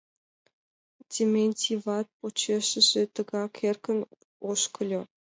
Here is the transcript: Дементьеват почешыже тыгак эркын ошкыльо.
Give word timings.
Дементьеват 1.11 2.07
почешыже 2.17 3.01
тыгак 3.15 3.53
эркын 3.69 3.99
ошкыльо. 4.49 5.01